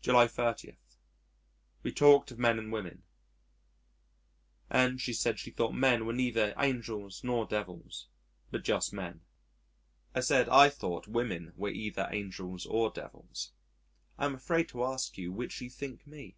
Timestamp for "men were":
5.72-6.12